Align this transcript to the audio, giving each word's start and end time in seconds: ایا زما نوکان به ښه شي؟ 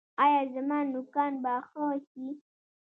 ایا 0.23 0.41
زما 0.53 0.79
نوکان 0.91 1.33
به 1.43 1.53
ښه 1.67 1.85
شي؟ 2.09 2.27